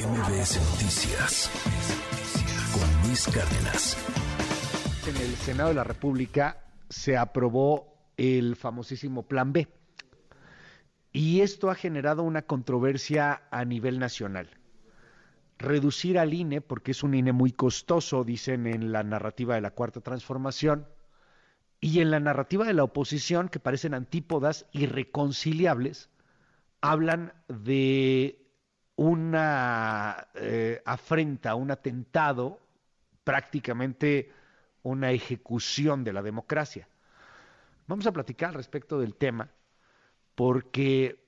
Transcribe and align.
MBS 0.00 0.56
Noticias 0.72 1.50
con 2.72 3.06
Luis 3.06 3.26
Cárdenas. 3.26 3.98
En 5.06 5.14
el 5.16 5.34
Senado 5.36 5.68
de 5.68 5.74
la 5.74 5.84
República 5.84 6.64
se 6.88 7.18
aprobó 7.18 7.98
el 8.16 8.56
famosísimo 8.56 9.24
Plan 9.24 9.52
B. 9.52 9.68
Y 11.12 11.42
esto 11.42 11.70
ha 11.70 11.74
generado 11.74 12.22
una 12.22 12.42
controversia 12.42 13.42
a 13.50 13.66
nivel 13.66 13.98
nacional. 13.98 14.48
Reducir 15.58 16.18
al 16.18 16.32
INE, 16.32 16.62
porque 16.62 16.92
es 16.92 17.02
un 17.02 17.14
INE 17.14 17.32
muy 17.32 17.52
costoso, 17.52 18.24
dicen 18.24 18.66
en 18.66 18.92
la 18.92 19.02
narrativa 19.02 19.54
de 19.54 19.60
la 19.60 19.72
Cuarta 19.72 20.00
Transformación, 20.00 20.86
y 21.78 22.00
en 22.00 22.10
la 22.10 22.20
narrativa 22.20 22.64
de 22.64 22.72
la 22.72 22.84
oposición, 22.84 23.50
que 23.50 23.60
parecen 23.60 23.92
antípodas 23.92 24.64
irreconciliables, 24.72 26.08
hablan 26.80 27.34
de 27.48 28.39
una 29.00 30.28
eh, 30.34 30.82
afrenta, 30.84 31.54
un 31.54 31.70
atentado, 31.70 32.60
prácticamente 33.24 34.30
una 34.82 35.10
ejecución 35.10 36.04
de 36.04 36.12
la 36.12 36.20
democracia. 36.20 36.86
Vamos 37.86 38.06
a 38.06 38.12
platicar 38.12 38.54
respecto 38.54 39.00
del 39.00 39.14
tema, 39.14 39.48
porque, 40.34 41.24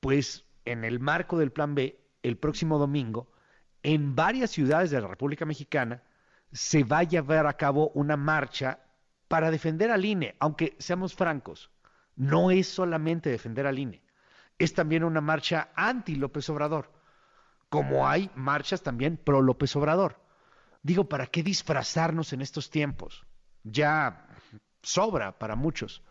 pues, 0.00 0.46
en 0.64 0.82
el 0.82 0.98
marco 0.98 1.36
del 1.38 1.52
Plan 1.52 1.74
B, 1.74 2.00
el 2.22 2.38
próximo 2.38 2.78
domingo, 2.78 3.30
en 3.82 4.14
varias 4.14 4.50
ciudades 4.50 4.90
de 4.90 5.02
la 5.02 5.08
República 5.08 5.44
Mexicana, 5.44 6.02
se 6.52 6.84
va 6.84 7.00
a 7.00 7.02
llevar 7.02 7.46
a 7.46 7.58
cabo 7.58 7.90
una 7.90 8.16
marcha 8.16 8.78
para 9.28 9.50
defender 9.50 9.90
al 9.90 10.06
INE, 10.06 10.36
aunque 10.38 10.74
seamos 10.78 11.14
francos, 11.14 11.70
no 12.16 12.50
es 12.50 12.66
solamente 12.66 13.28
defender 13.28 13.66
al 13.66 13.78
INE 13.78 14.03
es 14.58 14.74
también 14.74 15.04
una 15.04 15.20
marcha 15.20 15.70
anti 15.74 16.16
López 16.16 16.48
Obrador, 16.50 16.92
como 17.68 18.08
hay 18.08 18.30
marchas 18.34 18.82
también 18.82 19.16
pro 19.16 19.42
López 19.42 19.74
Obrador. 19.76 20.20
Digo, 20.82 21.08
¿para 21.08 21.26
qué 21.26 21.42
disfrazarnos 21.42 22.32
en 22.32 22.42
estos 22.42 22.70
tiempos? 22.70 23.26
Ya 23.62 24.28
sobra 24.82 25.38
para 25.38 25.56
muchos. 25.56 26.02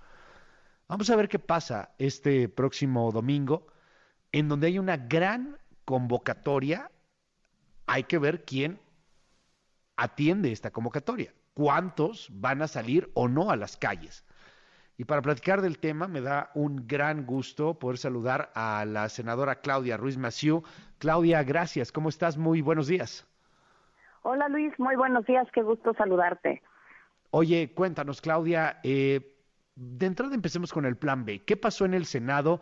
Vamos 0.88 1.10
a 1.10 1.16
ver 1.16 1.30
qué 1.30 1.40
pasa 1.40 1.94
este 1.98 2.50
próximo 2.50 3.12
domingo, 3.12 3.68
en 4.32 4.50
donde 4.50 4.68
hay 4.68 4.80
una 4.80 4.98
gran 4.98 5.58
convocatoria. 5.86 6.92
Hay 7.86 8.04
que 8.04 8.18
ver 8.18 8.44
quién 8.46 8.82
atiende 9.96 10.52
esta 10.52 10.72
convocatoria, 10.72 11.34
cuántos 11.54 12.28
van 12.32 12.62
a 12.62 12.68
salir 12.68 13.12
o 13.14 13.28
no 13.28 13.52
a 13.52 13.56
las 13.56 13.78
calles. 13.78 14.26
Y 14.98 15.06
para 15.06 15.22
platicar 15.22 15.62
del 15.62 15.80
tema, 15.80 16.08
me 16.08 16.22
da 16.22 16.52
un 16.54 16.88
gran 16.88 17.26
gusto 17.26 17.80
poder 17.80 17.98
saludar 17.98 18.52
a 18.54 18.86
la 18.86 19.10
senadora 19.10 19.56
Claudia 19.56 19.98
Ruiz 19.98 20.18
Maciú. 20.18 20.64
Claudia, 21.00 21.44
gracias. 21.44 21.92
¿Cómo 21.92 22.10
estás? 22.10 22.38
Muy 22.38 22.62
buenos 22.62 22.88
días. 22.88 23.28
Hola 24.22 24.48
Luis, 24.50 24.72
muy 24.78 24.96
buenos 24.96 25.26
días. 25.26 25.48
Qué 25.52 25.64
gusto 25.64 25.94
saludarte. 25.96 26.62
Oye, 27.32 27.74
cuéntanos, 27.74 28.22
Claudia. 28.22 28.80
Eh, 28.84 29.36
de 29.76 30.06
entrada 30.06 30.36
empecemos 30.36 30.72
con 30.72 30.86
el 30.86 30.96
plan 30.96 31.26
B. 31.26 31.44
¿Qué 31.44 31.58
pasó 31.58 31.86
en 31.86 31.96
el 31.96 32.06
Senado? 32.06 32.62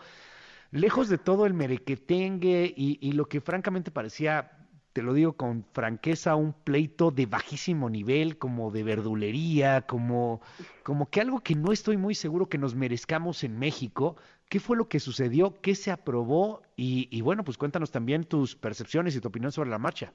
Lejos 0.71 1.09
de 1.09 1.17
todo 1.17 1.45
el 1.45 1.53
merequetengue 1.53 2.73
y, 2.75 2.97
y 3.01 3.11
lo 3.11 3.25
que 3.25 3.41
francamente 3.41 3.91
parecía 3.91 4.60
te 4.93 5.01
lo 5.01 5.13
digo 5.13 5.33
con 5.33 5.63
franqueza, 5.73 6.35
un 6.35 6.53
pleito 6.53 7.11
de 7.11 7.25
bajísimo 7.25 7.89
nivel, 7.89 8.37
como 8.37 8.71
de 8.71 8.83
verdulería, 8.83 9.81
como, 9.81 10.41
como 10.83 11.09
que 11.09 11.21
algo 11.21 11.39
que 11.39 11.55
no 11.55 11.71
estoy 11.71 11.97
muy 11.97 12.15
seguro 12.15 12.47
que 12.47 12.57
nos 12.57 12.75
merezcamos 12.75 13.43
en 13.43 13.57
México. 13.57 14.17
¿Qué 14.49 14.59
fue 14.59 14.75
lo 14.75 14.89
que 14.89 14.99
sucedió? 14.99 15.53
¿Qué 15.61 15.75
se 15.75 15.91
aprobó? 15.91 16.61
Y, 16.75 17.07
y 17.09 17.21
bueno, 17.21 17.43
pues 17.43 17.57
cuéntanos 17.57 17.91
también 17.91 18.25
tus 18.25 18.55
percepciones 18.55 19.15
y 19.15 19.21
tu 19.21 19.29
opinión 19.29 19.51
sobre 19.51 19.69
la 19.69 19.77
marcha. 19.77 20.11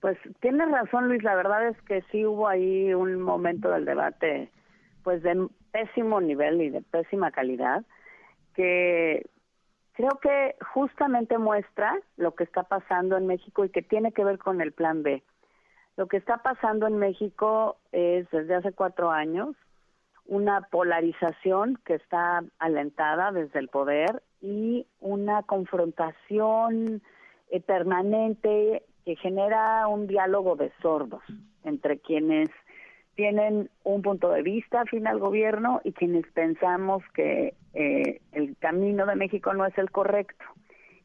Pues 0.00 0.18
tienes 0.40 0.70
razón, 0.70 1.08
Luis. 1.08 1.22
La 1.22 1.34
verdad 1.34 1.68
es 1.68 1.80
que 1.82 2.02
sí 2.12 2.26
hubo 2.26 2.48
ahí 2.48 2.92
un 2.92 3.20
momento 3.20 3.70
del 3.70 3.86
debate, 3.86 4.50
pues 5.02 5.22
de 5.22 5.48
pésimo 5.72 6.20
nivel 6.20 6.60
y 6.60 6.70
de 6.70 6.82
pésima 6.82 7.30
calidad, 7.30 7.84
que 8.54 9.24
creo 9.96 10.18
que 10.20 10.54
justamente 10.74 11.38
muestra 11.38 11.98
lo 12.16 12.34
que 12.34 12.44
está 12.44 12.64
pasando 12.64 13.16
en 13.16 13.26
México 13.26 13.64
y 13.64 13.70
que 13.70 13.82
tiene 13.82 14.12
que 14.12 14.24
ver 14.24 14.38
con 14.38 14.60
el 14.60 14.72
plan 14.72 15.02
B. 15.02 15.22
Lo 15.96 16.06
que 16.06 16.18
está 16.18 16.38
pasando 16.38 16.86
en 16.86 16.98
México 16.98 17.78
es 17.92 18.30
desde 18.30 18.54
hace 18.54 18.72
cuatro 18.72 19.10
años 19.10 19.56
una 20.26 20.60
polarización 20.62 21.78
que 21.84 21.94
está 21.94 22.44
alentada 22.58 23.32
desde 23.32 23.58
el 23.58 23.68
poder 23.68 24.22
y 24.42 24.86
una 25.00 25.42
confrontación 25.44 27.00
eh, 27.48 27.60
permanente 27.60 28.84
que 29.04 29.16
genera 29.16 29.86
un 29.88 30.06
diálogo 30.06 30.56
de 30.56 30.72
sordos 30.82 31.22
entre 31.64 32.00
quienes 32.00 32.50
tienen 33.16 33.70
un 33.82 34.02
punto 34.02 34.30
de 34.30 34.42
vista 34.42 34.82
afín 34.82 35.06
al 35.06 35.18
gobierno 35.18 35.80
y 35.82 35.92
quienes 35.92 36.26
pensamos 36.32 37.02
que 37.14 37.54
eh, 37.72 38.20
el 38.32 38.56
camino 38.58 39.06
de 39.06 39.16
México 39.16 39.54
no 39.54 39.66
es 39.66 39.76
el 39.78 39.90
correcto. 39.90 40.44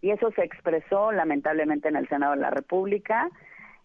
Y 0.02 0.12
eso 0.12 0.32
se 0.32 0.44
expresó 0.44 1.12
lamentablemente 1.12 1.88
en 1.88 1.96
el 1.96 2.08
Senado 2.10 2.34
de 2.34 2.42
la 2.42 2.50
República 2.50 3.30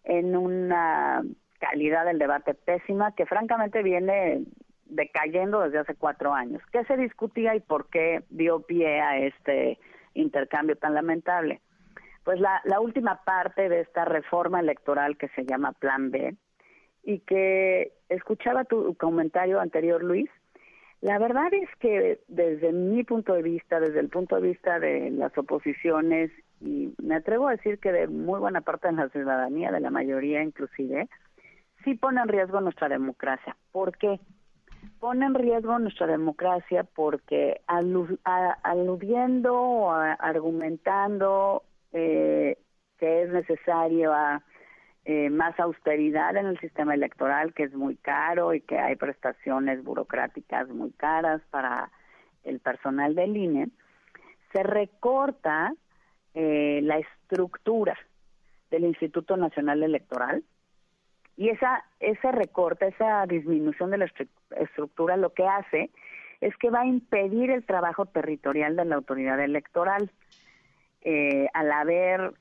en 0.05 0.37
una 0.37 1.23
calidad 1.61 2.05
del 2.05 2.19
debate 2.19 2.55
pésima 2.55 3.13
que 3.13 3.27
francamente 3.27 3.83
viene 3.83 4.45
decayendo 4.87 5.61
desde 5.61 5.79
hace 5.79 5.95
cuatro 5.95 6.35
años. 6.35 6.63
¿Qué 6.73 6.85
se 6.85 6.97
discutía 6.97 7.55
y 7.55 7.61
por 7.61 7.89
qué 7.91 8.25
dio 8.31 8.61
pie 8.61 9.01
a 9.01 9.19
este 9.19 9.79
intercambio 10.15 10.77
tan 10.77 10.95
lamentable? 10.95 11.61
Pues 12.25 12.41
la, 12.41 12.61
la 12.65 12.81
última 12.81 13.23
parte 13.25 13.69
de 13.69 13.81
esta 13.81 14.05
reforma 14.05 14.59
electoral 14.59 15.17
que 15.17 15.29
se 15.29 15.45
llama 15.45 15.73
Plan 15.73 16.11
B, 16.11 16.35
y 17.07 17.21
que 17.21 17.93
escuchaba 18.09 18.65
tu 18.65 18.95
comentario 18.97 19.61
anterior, 19.61 20.03
Luis. 20.03 20.29
La 21.01 21.19
verdad 21.19 21.55
es 21.55 21.69
que 21.79 22.19
desde 22.27 22.73
mi 22.73 23.05
punto 23.05 23.35
de 23.35 23.43
vista, 23.43 23.79
desde 23.79 24.01
el 24.01 24.09
punto 24.09 24.35
de 24.35 24.49
vista 24.49 24.81
de 24.81 25.11
las 25.13 25.37
oposiciones, 25.39 26.33
y 26.61 26.93
me 27.01 27.15
atrevo 27.15 27.47
a 27.47 27.53
decir 27.53 27.79
que 27.79 27.93
de 27.93 28.09
muy 28.09 28.41
buena 28.41 28.63
parte 28.63 28.89
de 28.89 28.95
la 28.95 29.09
ciudadanía, 29.11 29.71
de 29.71 29.79
la 29.81 29.91
mayoría 29.91 30.43
inclusive, 30.43 31.09
sí 31.85 31.95
pone 31.95 32.21
en 32.21 32.29
riesgo 32.29 32.61
nuestra 32.61 32.89
democracia. 32.89 33.57
¿Por 33.71 33.97
qué? 33.97 34.19
Pone 34.99 35.27
en 35.27 35.35
riesgo 35.35 35.79
nuestra 35.79 36.09
democracia 36.09 36.83
porque 36.83 37.61
aludiendo 38.65 39.55
o 39.55 39.91
argumentando 39.91 41.63
eh, 41.93 42.59
que 42.99 43.23
es 43.23 43.29
necesario 43.29 44.13
a 44.13 44.43
eh, 45.09 45.31
más 45.31 45.57
austeridad 45.61 46.37
en 46.37 46.47
el 46.47 46.59
sistema 46.59 46.93
electoral, 46.93 47.55
que 47.55 47.63
es 47.63 47.73
muy 47.73 47.95
caro 47.95 48.55
y 48.55 48.61
que 48.61 48.77
hay 48.77 48.97
prestaciones 48.97 49.85
burocráticas 49.85 50.69
muy 50.69 50.91
caras 50.91 51.41
para 51.51 51.93
el 52.43 52.59
personal 52.59 53.15
del 53.15 53.37
INE, 53.37 53.69
se 54.53 54.65
recorta 54.65 55.73
eh, 56.35 56.81
la 56.83 56.99
estructura 56.99 57.97
del 58.73 58.83
Instituto 58.83 59.37
Nacional 59.37 59.85
Electoral 59.85 60.43
y 61.37 61.51
esa 61.51 61.85
ese 62.01 62.33
recorte, 62.33 62.89
esa 62.89 63.27
disminución 63.27 63.93
de 63.93 63.99
la 63.99 64.11
estructura 64.57 65.17
lo 65.17 65.33
que 65.33 65.47
hace 65.47 65.91
es 66.41 66.57
que 66.57 66.71
va 66.71 66.81
a 66.81 66.87
impedir 66.87 67.53
el 67.53 67.65
trabajo 67.65 68.07
territorial 68.07 68.75
de 68.75 68.85
la 68.85 68.97
autoridad 68.97 69.39
electoral. 69.39 70.11
Eh, 71.03 71.47
al 71.55 71.71
haber 71.71 72.33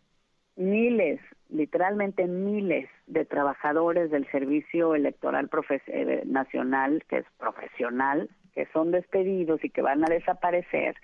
miles 0.56 1.22
literalmente 1.50 2.26
miles 2.26 2.90
de 3.08 3.26
trabajadores 3.26 4.12
del 4.12 4.30
Servicio 4.32 4.96
Electoral 4.96 5.50
eh, 5.88 6.24
Nacional, 6.26 7.04
que 7.08 7.18
es 7.18 7.26
profesional, 7.38 8.30
que 8.54 8.68
son 8.74 8.92
despedidos 8.92 9.64
y 9.64 9.70
que 9.70 9.82
van 9.82 10.04
a 10.04 10.14
desaparecer, 10.14 10.96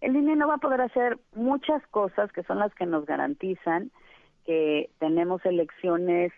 el 0.00 0.16
INE 0.16 0.36
no 0.36 0.48
va 0.48 0.54
a 0.54 0.58
poder 0.58 0.80
hacer 0.80 1.18
muchas 1.34 1.86
cosas 1.86 2.32
que 2.32 2.42
son 2.42 2.58
las 2.58 2.74
que 2.74 2.86
nos 2.86 3.06
garantizan 3.06 3.90
que 4.44 4.90
tenemos 4.98 5.44
elecciones 5.46 6.32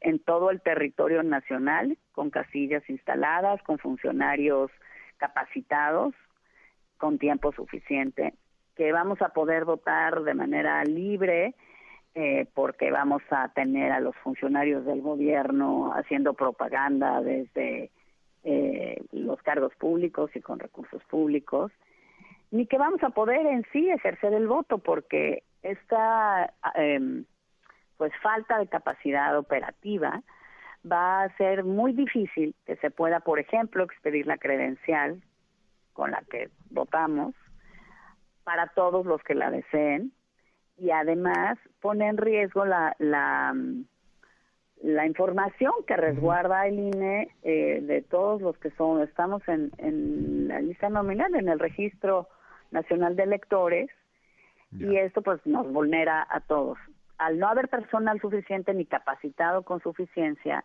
en 0.00 0.18
todo 0.18 0.50
el 0.50 0.60
territorio 0.60 1.22
nacional, 1.22 1.96
con 2.12 2.30
casillas 2.30 2.82
instaladas, 2.88 3.62
con 3.62 3.78
funcionarios 3.78 4.70
capacitados, 5.16 6.14
con 6.98 7.18
tiempo 7.18 7.52
suficiente, 7.52 8.34
que 8.74 8.92
vamos 8.92 9.22
a 9.22 9.30
poder 9.30 9.64
votar 9.64 10.22
de 10.22 10.34
manera 10.34 10.82
libre, 10.84 11.54
eh, 12.14 12.46
porque 12.54 12.90
vamos 12.90 13.22
a 13.30 13.48
tener 13.50 13.92
a 13.92 14.00
los 14.00 14.16
funcionarios 14.16 14.84
del 14.84 15.00
gobierno 15.00 15.92
haciendo 15.94 16.34
propaganda 16.34 17.20
desde 17.22 17.90
eh, 18.42 19.04
los 19.12 19.40
cargos 19.42 19.72
públicos 19.76 20.30
y 20.34 20.40
con 20.40 20.58
recursos 20.58 21.02
públicos, 21.04 21.70
ni 22.50 22.66
que 22.66 22.78
vamos 22.78 23.02
a 23.04 23.10
poder 23.10 23.46
en 23.46 23.64
sí 23.72 23.88
ejercer 23.90 24.34
el 24.34 24.48
voto, 24.48 24.78
porque 24.78 25.44
esta 25.62 26.52
em, 26.74 27.24
pues 27.96 28.12
falta 28.22 28.58
de 28.58 28.66
capacidad 28.66 29.38
operativa 29.38 30.22
va 30.90 31.22
a 31.22 31.36
ser 31.36 31.62
muy 31.64 31.92
difícil 31.92 32.54
que 32.66 32.76
se 32.76 32.90
pueda, 32.90 33.20
por 33.20 33.38
ejemplo, 33.38 33.84
expedir 33.84 34.26
la 34.26 34.38
credencial 34.38 35.22
con 35.92 36.10
la 36.10 36.22
que 36.30 36.48
votamos 36.70 37.34
para 38.42 38.68
todos 38.68 39.06
los 39.06 39.22
que 39.22 39.34
la 39.34 39.50
deseen 39.50 40.12
y 40.80 40.90
además 40.90 41.58
pone 41.80 42.08
en 42.08 42.16
riesgo 42.16 42.64
la, 42.64 42.96
la, 42.98 43.54
la 44.82 45.06
información 45.06 45.72
que 45.86 45.96
resguarda 45.96 46.66
el 46.66 46.78
INE 46.78 47.28
eh, 47.42 47.80
de 47.82 48.02
todos 48.02 48.40
los 48.40 48.56
que 48.58 48.70
son, 48.72 49.02
estamos 49.02 49.46
en, 49.46 49.70
en 49.78 50.48
la 50.48 50.60
lista 50.60 50.88
nominal, 50.88 51.34
en 51.34 51.48
el 51.48 51.58
registro 51.58 52.28
nacional 52.70 53.14
de 53.14 53.24
electores, 53.24 53.90
y 54.72 54.96
esto 54.96 55.20
pues 55.20 55.44
nos 55.44 55.70
vulnera 55.70 56.24
a 56.30 56.40
todos. 56.40 56.78
Al 57.18 57.40
no 57.40 57.48
haber 57.48 57.68
personal 57.68 58.20
suficiente 58.20 58.72
ni 58.72 58.86
capacitado 58.86 59.62
con 59.64 59.80
suficiencia, 59.80 60.64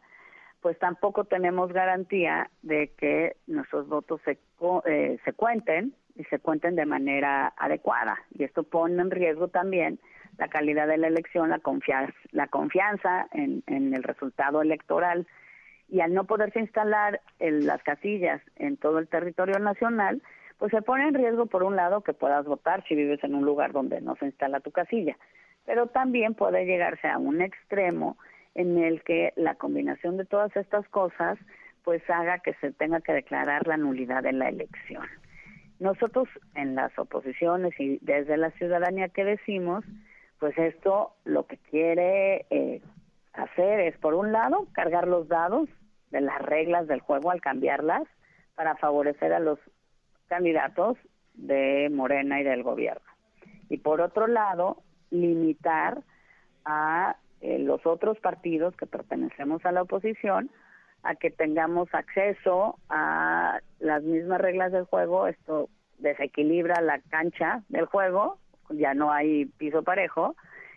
pues 0.61 0.77
tampoco 0.77 1.25
tenemos 1.25 1.73
garantía 1.73 2.49
de 2.61 2.93
que 2.97 3.35
nuestros 3.47 3.87
votos 3.87 4.21
se, 4.23 4.37
eh, 4.85 5.17
se 5.25 5.33
cuenten 5.33 5.95
y 6.15 6.23
se 6.25 6.39
cuenten 6.39 6.75
de 6.75 6.85
manera 6.85 7.53
adecuada. 7.57 8.17
Y 8.33 8.43
esto 8.43 8.63
pone 8.63 9.01
en 9.01 9.11
riesgo 9.11 9.47
también 9.49 9.99
la 10.37 10.47
calidad 10.47 10.87
de 10.87 10.97
la 10.97 11.07
elección, 11.07 11.49
la 11.49 11.59
confianza, 11.59 12.13
la 12.31 12.47
confianza 12.47 13.27
en, 13.31 13.63
en 13.67 13.93
el 13.93 14.03
resultado 14.03 14.61
electoral. 14.61 15.27
Y 15.87 16.01
al 16.01 16.13
no 16.13 16.23
poderse 16.23 16.59
instalar 16.59 17.21
en 17.39 17.65
las 17.65 17.81
casillas 17.83 18.41
en 18.55 18.77
todo 18.77 18.99
el 18.99 19.07
territorio 19.07 19.59
nacional, 19.59 20.21
pues 20.57 20.71
se 20.71 20.81
pone 20.81 21.07
en 21.07 21.13
riesgo, 21.13 21.45
por 21.45 21.63
un 21.63 21.75
lado, 21.75 22.01
que 22.01 22.13
puedas 22.13 22.45
votar 22.45 22.83
si 22.87 22.95
vives 22.95 23.23
en 23.23 23.35
un 23.35 23.45
lugar 23.45 23.71
donde 23.71 24.01
no 24.01 24.15
se 24.15 24.25
instala 24.25 24.61
tu 24.61 24.71
casilla, 24.71 25.17
pero 25.65 25.87
también 25.87 26.33
puede 26.33 26.65
llegarse 26.65 27.07
a 27.07 27.17
un 27.17 27.41
extremo 27.41 28.17
en 28.55 28.77
el 28.77 29.03
que 29.03 29.33
la 29.35 29.55
combinación 29.55 30.17
de 30.17 30.25
todas 30.25 30.55
estas 30.55 30.87
cosas 30.89 31.37
pues 31.83 32.01
haga 32.09 32.39
que 32.39 32.53
se 32.55 32.71
tenga 32.71 33.01
que 33.01 33.13
declarar 33.13 33.67
la 33.67 33.77
nulidad 33.77 34.23
de 34.23 34.31
la 34.31 34.49
elección. 34.49 35.05
Nosotros 35.79 36.27
en 36.55 36.75
las 36.75 36.97
oposiciones 36.97 37.73
y 37.79 37.99
desde 38.01 38.37
la 38.37 38.51
ciudadanía 38.51 39.09
que 39.09 39.25
decimos, 39.25 39.83
pues 40.39 40.57
esto 40.57 41.13
lo 41.25 41.45
que 41.47 41.57
quiere 41.57 42.45
eh, 42.49 42.81
hacer 43.33 43.81
es, 43.81 43.97
por 43.97 44.13
un 44.13 44.31
lado, 44.31 44.67
cargar 44.71 45.07
los 45.07 45.27
dados 45.27 45.67
de 46.11 46.21
las 46.21 46.41
reglas 46.41 46.87
del 46.87 47.01
juego 47.01 47.31
al 47.31 47.41
cambiarlas 47.41 48.03
para 48.55 48.75
favorecer 48.77 49.33
a 49.33 49.39
los 49.39 49.59
candidatos 50.27 50.97
de 51.33 51.89
Morena 51.91 52.39
y 52.39 52.43
del 52.43 52.63
gobierno. 52.63 53.05
Y 53.69 53.77
por 53.77 53.99
otro 53.99 54.27
lado, 54.27 54.81
limitar 55.09 56.01
a 56.63 57.17
eh, 57.41 57.59
los 57.59 57.85
otros 57.85 58.17
partidos 58.19 58.75
que 58.75 58.85
pertenecemos 58.85 59.65
a 59.65 59.71
la 59.71 59.81
oposición 59.81 60.49
a 61.03 61.15
que 61.15 61.29
tengamos 61.29 61.87
acceso 61.93 62.79
a 62.89 63.59
las 63.85 64.03
mismas 64.03 64.41
reglas 64.41 64.71
del 64.71 64.85
juego. 64.85 65.27
Esto 65.27 65.69
desequilibra 65.99 66.81
la 66.81 66.99
cancha 66.99 67.63
del 67.69 67.85
juego, 67.85 68.39
ya 68.69 68.93
no 68.93 69.11
hay 69.11 69.45
piso 69.45 69.83
parejo, 69.83 70.35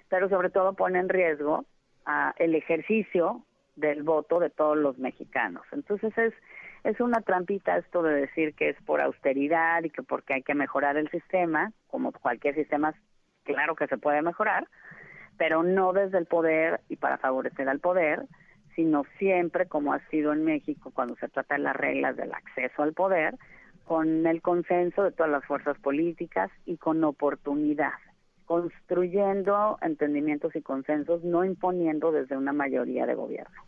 pero 0.08 0.28
sobre 0.28 0.50
todo 0.50 0.74
pone 0.74 0.98
en 0.98 1.08
riesgo 1.08 1.64
a 2.06 2.34
el 2.38 2.54
ejercicio 2.54 3.44
del 3.76 4.02
voto 4.02 4.38
de 4.38 4.50
todos 4.50 4.76
los 4.76 4.98
mexicanos. 4.98 5.64
Entonces 5.72 6.16
es 6.16 6.34
es 6.84 7.00
una 7.00 7.20
trampita 7.20 7.76
esto 7.76 8.02
de 8.02 8.14
decir 8.14 8.54
que 8.54 8.70
es 8.70 8.76
por 8.82 9.00
austeridad 9.00 9.82
y 9.82 9.90
que 9.90 10.02
porque 10.02 10.34
hay 10.34 10.42
que 10.42 10.54
mejorar 10.54 10.96
el 10.96 11.10
sistema, 11.10 11.72
como 11.88 12.12
cualquier 12.12 12.54
sistema, 12.54 12.94
claro 13.44 13.74
que 13.74 13.88
se 13.88 13.98
puede 13.98 14.22
mejorar, 14.22 14.66
pero 15.36 15.62
no 15.62 15.92
desde 15.92 16.18
el 16.18 16.26
poder 16.26 16.80
y 16.88 16.96
para 16.96 17.18
favorecer 17.18 17.68
al 17.68 17.80
poder, 17.80 18.22
sino 18.78 19.02
siempre 19.18 19.66
como 19.66 19.92
ha 19.92 19.98
sido 20.08 20.32
en 20.32 20.44
México 20.44 20.92
cuando 20.94 21.16
se 21.16 21.26
trata 21.28 21.56
de 21.56 21.62
las 21.62 21.74
reglas 21.74 22.16
del 22.16 22.32
acceso 22.32 22.84
al 22.84 22.92
poder, 22.92 23.34
con 23.84 24.24
el 24.24 24.40
consenso 24.40 25.02
de 25.02 25.10
todas 25.10 25.32
las 25.32 25.44
fuerzas 25.46 25.76
políticas 25.80 26.48
y 26.64 26.76
con 26.76 27.02
oportunidad, 27.02 27.94
construyendo 28.44 29.78
entendimientos 29.82 30.54
y 30.54 30.62
consensos, 30.62 31.24
no 31.24 31.44
imponiendo 31.44 32.12
desde 32.12 32.36
una 32.36 32.52
mayoría 32.52 33.04
de 33.04 33.16
gobierno. 33.16 33.60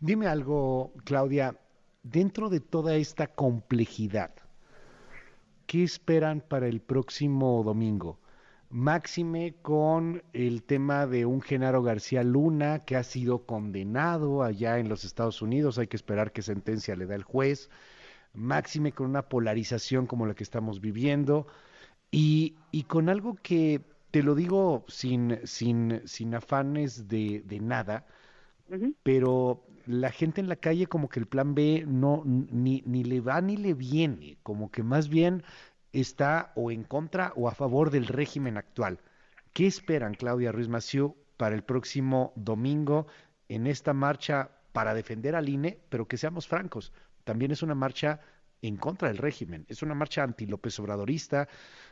Dime 0.00 0.28
algo, 0.28 0.92
Claudia, 1.04 1.54
dentro 2.02 2.48
de 2.48 2.60
toda 2.60 2.94
esta 2.94 3.26
complejidad, 3.26 4.30
¿qué 5.66 5.82
esperan 5.82 6.40
para 6.40 6.68
el 6.68 6.80
próximo 6.80 7.62
domingo? 7.62 8.18
Máxime 8.68 9.54
con 9.62 10.22
el 10.32 10.62
tema 10.64 11.06
de 11.06 11.24
un 11.24 11.40
Genaro 11.40 11.82
García 11.82 12.22
Luna 12.24 12.84
que 12.84 12.96
ha 12.96 13.02
sido 13.04 13.46
condenado 13.46 14.42
allá 14.42 14.78
en 14.78 14.88
los 14.88 15.04
Estados 15.04 15.40
Unidos, 15.40 15.78
hay 15.78 15.86
que 15.86 15.96
esperar 15.96 16.32
qué 16.32 16.42
sentencia 16.42 16.96
le 16.96 17.06
da 17.06 17.14
el 17.14 17.22
juez. 17.22 17.70
Máxime 18.34 18.92
con 18.92 19.06
una 19.06 19.28
polarización 19.28 20.06
como 20.06 20.26
la 20.26 20.34
que 20.34 20.44
estamos 20.44 20.80
viviendo. 20.80 21.46
Y, 22.10 22.56
y 22.72 22.84
con 22.84 23.08
algo 23.08 23.36
que 23.42 23.82
te 24.10 24.22
lo 24.22 24.34
digo 24.34 24.84
sin, 24.88 25.40
sin, 25.46 26.02
sin 26.06 26.34
afanes 26.34 27.08
de, 27.08 27.42
de 27.46 27.60
nada, 27.60 28.06
pero 29.02 29.64
la 29.86 30.10
gente 30.10 30.40
en 30.40 30.48
la 30.48 30.56
calle 30.56 30.86
como 30.86 31.08
que 31.08 31.20
el 31.20 31.26
plan 31.26 31.54
B 31.54 31.84
no 31.86 32.22
ni, 32.24 32.82
ni 32.86 33.04
le 33.04 33.20
va 33.20 33.40
ni 33.40 33.56
le 33.56 33.74
viene, 33.74 34.38
como 34.42 34.70
que 34.70 34.82
más 34.82 35.08
bien 35.08 35.42
está 36.00 36.52
o 36.54 36.70
en 36.70 36.84
contra 36.84 37.32
o 37.36 37.48
a 37.48 37.54
favor 37.54 37.90
del 37.90 38.06
régimen 38.06 38.56
actual. 38.56 39.00
¿Qué 39.52 39.66
esperan, 39.66 40.14
Claudia 40.14 40.52
Ruiz 40.52 40.68
Massieu, 40.68 41.16
para 41.36 41.54
el 41.54 41.62
próximo 41.62 42.32
domingo 42.36 43.06
en 43.48 43.66
esta 43.66 43.92
marcha 43.92 44.50
para 44.72 44.94
defender 44.94 45.34
al 45.34 45.48
INE? 45.48 45.80
Pero 45.88 46.06
que 46.06 46.18
seamos 46.18 46.46
francos, 46.46 46.92
también 47.24 47.50
es 47.50 47.62
una 47.62 47.74
marcha 47.74 48.20
en 48.62 48.76
contra 48.76 49.08
del 49.08 49.18
régimen. 49.18 49.64
Es 49.68 49.82
una 49.82 49.94
marcha 49.94 50.22
anti-López 50.22 50.78
Obradorista, 50.80 51.48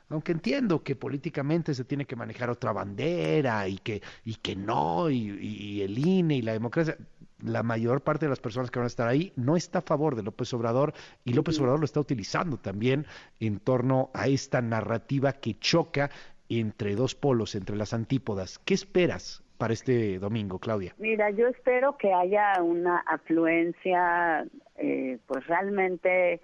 aunque 0.08 0.32
entiendo 0.32 0.82
que 0.82 0.96
políticamente 0.96 1.74
se 1.74 1.84
tiene 1.84 2.04
que 2.04 2.16
manejar 2.16 2.50
otra 2.50 2.72
bandera 2.72 3.68
y 3.68 3.78
que, 3.78 4.02
y 4.24 4.36
que 4.36 4.56
no, 4.56 5.10
y, 5.10 5.82
el 5.82 5.98
INE 5.98 6.36
y 6.36 6.42
la 6.42 6.52
democracia. 6.52 6.96
La 7.42 7.62
mayor 7.62 8.00
parte 8.00 8.24
de 8.24 8.30
las 8.30 8.40
personas 8.40 8.70
que 8.70 8.78
van 8.78 8.84
a 8.84 8.86
estar 8.86 9.06
ahí 9.06 9.32
no 9.36 9.56
está 9.56 9.80
a 9.80 9.82
favor 9.82 10.16
de 10.16 10.22
López 10.22 10.52
Obrador 10.54 10.94
y 11.24 11.34
López 11.34 11.58
Obrador 11.58 11.80
lo 11.80 11.84
está 11.84 12.00
utilizando 12.00 12.56
también 12.56 13.06
en 13.38 13.60
torno 13.60 14.10
a 14.14 14.28
esta 14.28 14.62
narrativa 14.62 15.32
que 15.34 15.58
choca 15.58 16.10
entre 16.48 16.94
dos 16.94 17.14
polos, 17.14 17.54
entre 17.54 17.76
las 17.76 17.92
antípodas. 17.92 18.60
¿Qué 18.64 18.72
esperas 18.72 19.43
para 19.58 19.72
este 19.72 20.18
domingo, 20.18 20.58
Claudia? 20.58 20.94
Mira, 20.98 21.30
yo 21.30 21.48
espero 21.48 21.96
que 21.96 22.12
haya 22.12 22.62
una 22.62 22.98
afluencia, 22.98 24.46
eh, 24.76 25.18
pues 25.26 25.46
realmente 25.46 26.40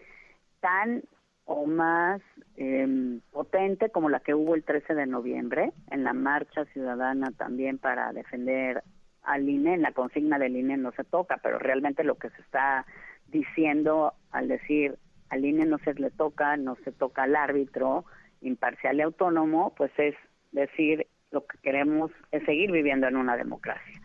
tan 0.61 1.03
o 1.45 1.67
más 1.67 2.21
em, 2.57 3.21
potente 3.33 3.91
como 3.91 4.09
la 4.09 4.21
que 4.21 4.35
hubo 4.35 4.55
el 4.55 4.63
13 4.63 4.95
de 4.95 5.07
noviembre 5.07 5.73
en 5.91 6.05
la 6.05 6.13
marcha 6.13 6.65
ciudadana 6.67 7.33
también 7.37 7.79
para 7.79 8.13
defender 8.13 8.85
al 9.25 9.49
INE, 9.49 9.75
en 9.75 9.83
la 9.83 9.93
consigna 9.93 10.39
del 10.39 10.57
INE 10.57 10.77
no 10.77 10.93
se 10.93 11.05
toca, 11.05 11.39
pero 11.43 11.59
realmente 11.59 12.05
lo 12.05 12.17
que 12.17 12.31
se 12.31 12.41
está 12.43 12.87
diciendo 13.29 14.15
al 14.31 14.49
decir 14.49 14.97
al 15.29 15.45
INE 15.45 15.67
no 15.67 15.79
se 15.79 15.95
le 15.95 16.11
toca, 16.11 16.57
no 16.57 16.77
se 16.85 16.93
toca 16.93 17.25
al 17.25 17.37
árbitro 17.37 18.05
imparcial 18.41 18.99
y 18.99 19.03
autónomo, 19.03 19.75
pues 19.77 19.91
es 19.99 20.15
decir 20.53 21.07
lo 21.31 21.47
que 21.47 21.59
queremos 21.59 22.11
es 22.33 22.45
seguir 22.45 22.71
viviendo 22.71 23.07
en 23.07 23.17
una 23.17 23.37
democracia. 23.37 24.01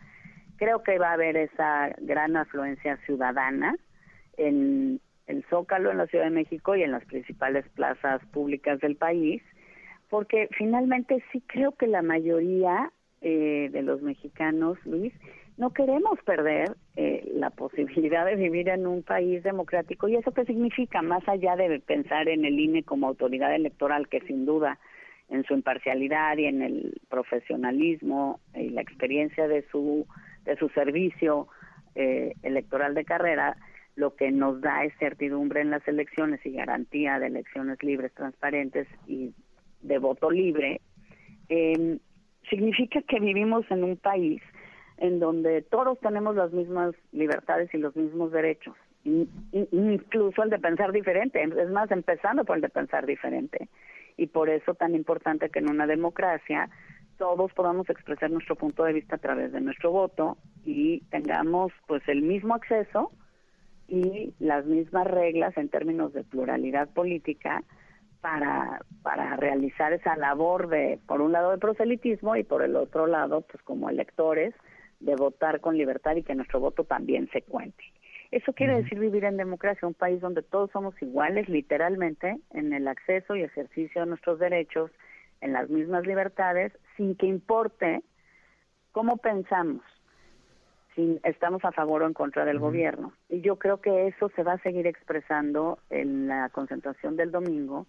Creo 0.57 0.83
que 0.83 0.99
va 0.99 1.09
a 1.09 1.13
haber 1.13 1.35
esa 1.37 1.89
gran 1.99 2.37
afluencia 2.37 2.97
ciudadana 3.05 3.75
en 4.37 5.01
el 5.27 5.43
Zócalo 5.49 5.91
en 5.91 5.97
la 5.97 6.07
Ciudad 6.07 6.25
de 6.25 6.31
México 6.31 6.75
y 6.75 6.83
en 6.83 6.91
las 6.91 7.03
principales 7.05 7.67
plazas 7.69 8.23
públicas 8.27 8.79
del 8.79 8.95
país, 8.95 9.41
porque 10.09 10.47
finalmente 10.51 11.23
sí 11.31 11.41
creo 11.47 11.71
que 11.73 11.87
la 11.87 12.01
mayoría 12.01 12.91
eh, 13.21 13.69
de 13.71 13.81
los 13.81 14.01
mexicanos, 14.01 14.77
Luis, 14.85 15.13
no 15.57 15.71
queremos 15.71 16.19
perder 16.25 16.75
eh, 16.95 17.31
la 17.33 17.49
posibilidad 17.49 18.25
de 18.25 18.35
vivir 18.35 18.69
en 18.69 18.85
un 18.85 19.03
país 19.03 19.41
democrático. 19.41 20.07
¿Y 20.07 20.15
eso 20.15 20.31
qué 20.31 20.45
significa? 20.45 21.01
Más 21.01 21.27
allá 21.27 21.55
de 21.55 21.79
pensar 21.79 22.27
en 22.27 22.45
el 22.45 22.59
INE 22.59 22.83
como 22.83 23.07
autoridad 23.07 23.55
electoral, 23.55 24.07
que 24.09 24.19
sin 24.21 24.45
duda 24.45 24.77
en 25.29 25.43
su 25.43 25.53
imparcialidad 25.53 26.37
y 26.37 26.45
en 26.45 26.61
el 26.61 27.01
profesionalismo 27.09 28.39
y 28.53 28.69
la 28.69 28.81
experiencia 28.81 29.47
de 29.47 29.65
su, 29.71 30.05
de 30.45 30.55
su 30.57 30.69
servicio 30.69 31.47
eh, 31.95 32.33
electoral 32.43 32.93
de 32.93 33.05
carrera, 33.05 33.57
lo 33.95 34.15
que 34.15 34.31
nos 34.31 34.61
da 34.61 34.83
es 34.83 34.93
certidumbre 34.99 35.61
en 35.61 35.71
las 35.71 35.87
elecciones 35.87 36.45
y 36.45 36.51
garantía 36.51 37.19
de 37.19 37.27
elecciones 37.27 37.81
libres, 37.81 38.13
transparentes 38.13 38.87
y 39.07 39.33
de 39.81 39.97
voto 39.99 40.29
libre, 40.29 40.81
eh, 41.49 41.97
significa 42.49 43.01
que 43.01 43.19
vivimos 43.19 43.65
en 43.71 43.83
un 43.83 43.97
país 43.97 44.41
en 44.97 45.19
donde 45.19 45.61
todos 45.61 45.99
tenemos 45.99 46.35
las 46.35 46.51
mismas 46.51 46.95
libertades 47.11 47.73
y 47.73 47.77
los 47.77 47.95
mismos 47.95 48.31
derechos, 48.31 48.75
incluso 49.03 50.43
el 50.43 50.49
de 50.49 50.59
pensar 50.59 50.91
diferente, 50.91 51.41
es 51.43 51.69
más, 51.69 51.91
empezando 51.91 52.45
por 52.45 52.55
el 52.55 52.61
de 52.61 52.69
pensar 52.69 53.05
diferente. 53.05 53.67
Y 54.17 54.27
por 54.27 54.49
eso 54.49 54.73
tan 54.73 54.95
importante 54.95 55.49
que 55.49 55.59
en 55.59 55.69
una 55.69 55.87
democracia 55.87 56.69
todos 57.17 57.51
podamos 57.53 57.89
expresar 57.89 58.31
nuestro 58.31 58.55
punto 58.55 58.83
de 58.83 58.93
vista 58.93 59.15
a 59.15 59.19
través 59.19 59.51
de 59.51 59.61
nuestro 59.61 59.91
voto 59.91 60.37
y 60.63 61.01
tengamos 61.11 61.71
pues 61.87 62.01
el 62.07 62.21
mismo 62.21 62.55
acceso 62.55 63.11
y 63.87 64.33
las 64.39 64.65
mismas 64.65 65.07
reglas 65.07 65.55
en 65.57 65.69
términos 65.69 66.13
de 66.13 66.23
pluralidad 66.23 66.89
política 66.89 67.63
para, 68.21 68.81
para 69.03 69.35
realizar 69.35 69.93
esa 69.93 70.15
labor 70.15 70.67
de, 70.67 70.99
por 71.05 71.21
un 71.21 71.31
lado, 71.31 71.51
de 71.51 71.59
proselitismo 71.59 72.35
y 72.35 72.43
por 72.43 72.63
el 72.63 72.75
otro 72.75 73.05
lado, 73.05 73.41
pues 73.41 73.61
como 73.63 73.89
electores, 73.89 74.53
de 74.99 75.15
votar 75.15 75.61
con 75.61 75.77
libertad 75.77 76.15
y 76.15 76.23
que 76.23 76.33
nuestro 76.33 76.59
voto 76.59 76.85
también 76.85 77.29
se 77.31 77.43
cuente. 77.43 77.83
Eso 78.35 78.51
quiere 78.51 78.75
decir 78.75 78.99
vivir 78.99 79.23
en 79.23 79.37
democracia, 79.37 79.87
un 79.87 79.93
país 79.93 80.19
donde 80.19 80.41
todos 80.41 80.69
somos 80.71 80.93
iguales 81.01 81.47
literalmente 81.47 82.35
en 82.51 82.73
el 82.73 82.85
acceso 82.89 83.33
y 83.37 83.43
ejercicio 83.43 84.01
de 84.01 84.07
nuestros 84.07 84.39
derechos, 84.39 84.91
en 85.39 85.53
las 85.53 85.69
mismas 85.69 86.05
libertades, 86.05 86.73
sin 86.97 87.15
que 87.15 87.27
importe 87.27 88.03
cómo 88.91 89.15
pensamos, 89.15 89.85
si 90.95 91.17
estamos 91.23 91.63
a 91.63 91.71
favor 91.71 92.03
o 92.03 92.07
en 92.07 92.13
contra 92.13 92.43
del 92.43 92.59
gobierno. 92.59 93.13
Y 93.29 93.39
yo 93.39 93.55
creo 93.55 93.79
que 93.79 94.07
eso 94.07 94.27
se 94.35 94.43
va 94.43 94.53
a 94.55 94.63
seguir 94.63 94.85
expresando 94.85 95.79
en 95.89 96.27
la 96.27 96.49
concentración 96.49 97.15
del 97.15 97.31
domingo, 97.31 97.87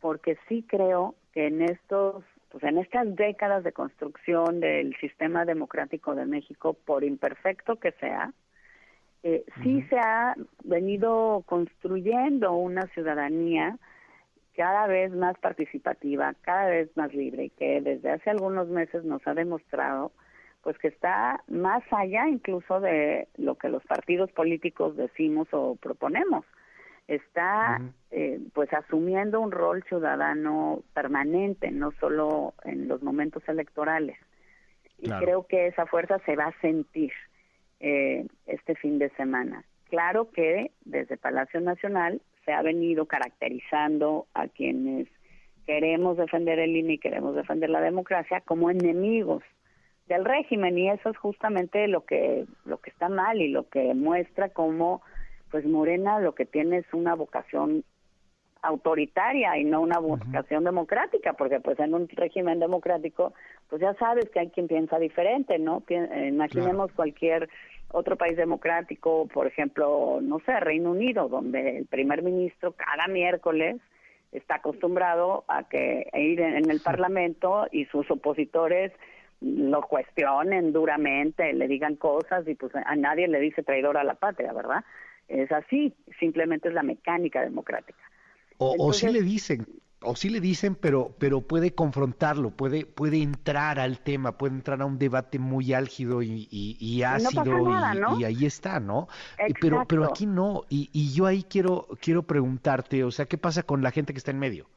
porque 0.00 0.38
sí 0.48 0.66
creo 0.68 1.14
que 1.32 1.46
en 1.46 1.62
estos 1.62 2.24
pues 2.50 2.64
en 2.64 2.78
estas 2.78 3.14
décadas 3.14 3.62
de 3.62 3.70
construcción 3.70 4.58
del 4.58 4.96
sistema 4.96 5.44
democrático 5.44 6.16
de 6.16 6.26
México, 6.26 6.74
por 6.74 7.04
imperfecto 7.04 7.76
que 7.76 7.92
sea, 7.92 8.32
eh, 9.22 9.44
sí 9.62 9.82
se 9.90 9.98
ha 9.98 10.36
venido 10.64 11.42
construyendo 11.46 12.52
una 12.52 12.86
ciudadanía 12.88 13.76
cada 14.56 14.86
vez 14.86 15.12
más 15.12 15.38
participativa, 15.38 16.34
cada 16.42 16.66
vez 16.66 16.96
más 16.96 17.12
libre 17.14 17.44
y 17.44 17.50
que 17.50 17.80
desde 17.80 18.10
hace 18.10 18.30
algunos 18.30 18.68
meses 18.68 19.04
nos 19.04 19.26
ha 19.26 19.34
demostrado 19.34 20.12
pues 20.62 20.76
que 20.78 20.88
está 20.88 21.42
más 21.48 21.82
allá 21.92 22.28
incluso 22.28 22.80
de 22.80 23.28
lo 23.36 23.54
que 23.54 23.68
los 23.68 23.84
partidos 23.84 24.30
políticos 24.32 24.96
decimos 24.96 25.48
o 25.52 25.76
proponemos. 25.76 26.44
Está 27.06 27.80
eh, 28.10 28.40
pues 28.52 28.70
asumiendo 28.72 29.40
un 29.40 29.50
rol 29.50 29.82
ciudadano 29.84 30.82
permanente, 30.92 31.70
no 31.70 31.92
solo 31.92 32.52
en 32.64 32.86
los 32.86 33.02
momentos 33.02 33.42
electorales. 33.48 34.18
Y 34.98 35.08
creo 35.08 35.46
que 35.46 35.68
esa 35.68 35.86
fuerza 35.86 36.18
se 36.26 36.36
va 36.36 36.46
a 36.46 36.60
sentir 36.60 37.12
eh, 37.80 38.26
este 38.46 38.74
fin 38.74 38.98
de 38.98 39.10
semana. 39.10 39.64
Claro 39.88 40.30
que 40.30 40.70
desde 40.84 41.16
Palacio 41.16 41.60
Nacional 41.60 42.20
se 42.44 42.52
ha 42.52 42.62
venido 42.62 43.06
caracterizando 43.06 44.26
a 44.34 44.48
quienes 44.48 45.08
queremos 45.66 46.16
defender 46.16 46.58
el 46.58 46.76
INE 46.76 46.94
y 46.94 46.98
queremos 46.98 47.34
defender 47.34 47.70
la 47.70 47.80
democracia 47.80 48.40
como 48.40 48.70
enemigos 48.70 49.42
del 50.06 50.24
régimen 50.24 50.78
y 50.78 50.88
eso 50.88 51.10
es 51.10 51.16
justamente 51.18 51.86
lo 51.88 52.06
que 52.06 52.46
lo 52.64 52.78
que 52.78 52.88
está 52.88 53.10
mal 53.10 53.42
y 53.42 53.48
lo 53.48 53.68
que 53.68 53.92
muestra 53.92 54.48
cómo 54.48 55.02
pues 55.50 55.66
Morena 55.66 56.20
lo 56.20 56.34
que 56.34 56.46
tiene 56.46 56.78
es 56.78 56.86
una 56.92 57.14
vocación 57.14 57.84
autoritaria 58.62 59.56
y 59.58 59.64
no 59.64 59.80
una 59.80 59.98
vocación 59.98 60.64
democrática, 60.64 61.34
porque 61.34 61.60
pues 61.60 61.78
en 61.78 61.94
un 61.94 62.08
régimen 62.08 62.58
democrático, 62.58 63.32
pues 63.68 63.82
ya 63.82 63.94
sabes 63.94 64.28
que 64.30 64.40
hay 64.40 64.48
quien 64.48 64.66
piensa 64.66 64.98
diferente, 64.98 65.58
¿no? 65.58 65.82
imaginemos 65.88 66.90
cualquier 66.92 67.48
otro 67.90 68.16
país 68.16 68.36
democrático, 68.36 69.26
por 69.32 69.46
ejemplo, 69.46 70.20
no 70.22 70.40
sé, 70.40 70.58
Reino 70.60 70.90
Unido, 70.90 71.28
donde 71.28 71.78
el 71.78 71.86
primer 71.86 72.22
ministro 72.22 72.72
cada 72.72 73.06
miércoles 73.08 73.76
está 74.32 74.56
acostumbrado 74.56 75.44
a 75.48 75.68
que 75.68 76.08
ir 76.14 76.40
en 76.40 76.70
el 76.70 76.80
Parlamento 76.80 77.66
y 77.70 77.86
sus 77.86 78.10
opositores 78.10 78.92
lo 79.40 79.82
cuestionen 79.82 80.72
duramente, 80.72 81.52
le 81.52 81.68
digan 81.68 81.96
cosas 81.96 82.46
y 82.48 82.54
pues 82.54 82.74
a 82.74 82.96
nadie 82.96 83.28
le 83.28 83.40
dice 83.40 83.62
traidor 83.62 83.96
a 83.96 84.04
la 84.04 84.14
patria, 84.14 84.52
¿verdad? 84.52 84.84
Es 85.28 85.50
así, 85.52 85.94
simplemente 86.18 86.68
es 86.68 86.74
la 86.74 86.82
mecánica 86.82 87.42
democrática. 87.42 88.02
O, 88.58 88.74
o 88.78 88.92
sí 88.92 89.08
le 89.08 89.22
dicen, 89.22 89.66
o 90.00 90.14
sí 90.14 90.28
le 90.28 90.40
dicen, 90.40 90.74
pero, 90.74 91.14
pero 91.18 91.40
puede 91.40 91.74
confrontarlo, 91.74 92.50
puede, 92.50 92.86
puede 92.86 93.22
entrar 93.22 93.80
al 93.80 94.00
tema, 94.00 94.38
puede 94.38 94.54
entrar 94.54 94.80
a 94.80 94.86
un 94.86 94.98
debate 94.98 95.38
muy 95.38 95.72
álgido 95.72 96.22
y, 96.22 96.48
y, 96.50 97.02
ácido 97.02 98.16
y, 98.18 98.24
ahí 98.24 98.46
está, 98.46 98.80
¿no? 98.80 99.08
Pero, 99.60 99.86
pero 99.88 100.04
aquí 100.04 100.26
no, 100.26 100.64
y, 100.68 100.88
y 100.92 101.12
yo 101.12 101.26
ahí 101.26 101.42
quiero, 101.42 101.88
quiero 102.00 102.22
preguntarte, 102.22 103.02
o 103.04 103.10
sea, 103.10 103.26
¿qué 103.26 103.38
pasa 103.38 103.64
con 103.64 103.82
la 103.82 103.90
gente 103.90 104.12
que 104.12 104.18
está 104.18 104.30
en 104.30 104.38
medio? 104.38 104.68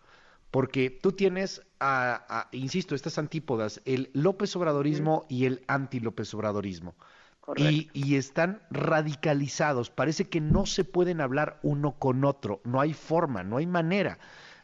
porque 0.51 0.90
tú 0.90 1.13
tienes, 1.13 1.66
a, 1.80 2.50
insisto, 2.51 2.94
estas 2.94 3.18
antípodas, 3.18 3.82
el 3.86 4.10
López 4.13 4.54
Obradorismo 4.58 5.25
y 5.30 5.46
el 5.46 5.63
anti-López 5.68 6.34
Obradorismo. 6.34 6.96
Y, 7.56 7.90
y, 7.94 8.18
están 8.18 8.62
radicalizados, 8.70 9.90
parece 9.90 10.30
que 10.30 10.42
no 10.42 10.66
se 10.66 10.84
pueden 10.84 11.22
hablar 11.22 11.60
uno 11.63 11.94
con 11.98 12.24
otro, 12.24 12.62
no 12.63 12.80
hay 12.80 12.94
forma, 12.94 13.44
no 13.44 13.58
hay 13.58 13.66
manera. 13.66 14.20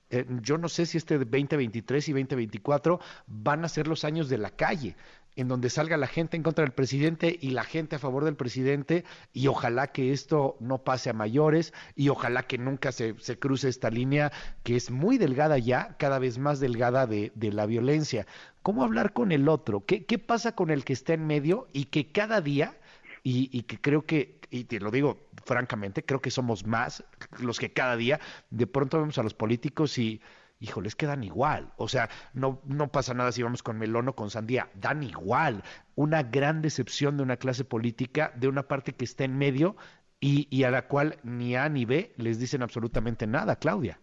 Eh, 0.10 0.26
yo 0.42 0.58
no 0.58 0.70
sé 0.70 0.86
si 0.86 0.98
este 0.98 1.18
2023 1.18 2.08
y 2.10 2.12
2024 2.14 3.00
van 3.28 3.66
a 3.66 3.70
ser 3.70 3.88
los 3.88 4.04
años 4.04 4.30
de 4.30 4.38
la 4.38 4.52
calle 4.52 4.96
en 5.38 5.48
donde 5.48 5.70
salga 5.70 5.98
la 5.98 6.08
gente 6.08 6.36
en 6.36 6.44
contra 6.44 6.66
del 6.66 6.74
presidente 6.74 7.38
y 7.40 7.52
la 7.52 7.64
gente 7.64 7.96
a 7.96 8.00
favor 8.00 8.26
del 8.26 8.36
presidente 8.36 9.06
y 9.34 9.48
ojalá 9.48 9.88
que 9.88 10.12
esto 10.12 10.58
no 10.60 10.80
pase 10.80 11.12
a 11.12 11.14
mayores 11.14 11.74
y 11.96 12.10
ojalá 12.10 12.44
que 12.44 12.58
nunca 12.58 12.92
se, 12.92 13.14
se 13.20 13.38
cruce 13.38 13.70
esta 13.70 13.92
línea 13.92 14.32
que 14.64 14.76
es 14.76 14.90
muy 14.90 15.20
delgada 15.20 15.60
ya, 15.60 15.96
cada 16.00 16.18
vez 16.18 16.40
más 16.40 16.60
delgada 16.60 17.06
de, 17.06 17.32
de 17.36 17.54
la 17.54 17.68
violencia. 17.68 18.26
¿Cómo 18.64 18.84
hablar 18.84 19.14
con 19.14 19.32
el 19.32 19.48
otro? 19.48 19.86
¿Qué, 19.86 20.06
¿Qué 20.06 20.18
pasa 20.18 20.54
con 20.54 20.72
el 20.72 20.84
que 20.84 20.94
está 20.94 21.14
en 21.14 21.28
medio 21.28 21.68
y 21.72 21.86
que 21.86 22.12
cada 22.12 22.42
día, 22.42 22.76
y, 23.22 23.50
y 23.56 23.62
que 23.64 23.80
creo 23.80 24.06
que, 24.06 24.37
y 24.50 24.66
te 24.66 24.80
lo 24.80 24.92
digo 24.92 25.18
francamente, 25.46 26.04
creo 26.04 26.22
que 26.22 26.32
somos 26.32 26.66
más 26.66 27.04
los 27.42 27.60
que 27.60 27.72
cada 27.72 27.96
día 27.96 28.20
de 28.50 28.68
pronto 28.68 29.00
vemos 29.00 29.18
a 29.18 29.24
los 29.24 29.34
políticos 29.34 29.98
y 29.98 30.22
híjoles, 30.60 30.96
que 30.96 31.06
dan 31.06 31.24
igual. 31.24 31.72
O 31.78 31.88
sea, 31.88 32.10
no, 32.34 32.62
no 32.66 32.88
pasa 32.88 33.14
nada 33.14 33.32
si 33.32 33.44
vamos 33.44 33.64
con 33.64 33.78
melón 33.78 34.08
o 34.08 34.16
con 34.16 34.30
sandía, 34.30 34.70
dan 34.76 35.04
igual. 35.04 35.64
Una 35.96 36.24
gran 36.24 36.62
decepción 36.62 37.18
de 37.18 37.24
una 37.24 37.38
clase 37.38 37.64
política, 37.64 38.32
de 38.36 38.48
una 38.48 38.64
parte 38.64 38.94
que 38.94 39.06
está 39.06 39.24
en 39.24 39.38
medio 39.38 39.76
y, 40.20 40.48
y 40.50 40.64
a 40.64 40.72
la 40.72 40.88
cual 40.88 41.18
ni 41.24 41.56
A 41.56 41.70
ni 41.70 41.86
B 41.86 42.14
les 42.18 42.40
dicen 42.40 42.64
absolutamente 42.64 43.28
nada, 43.28 43.58
Claudia. 43.58 44.00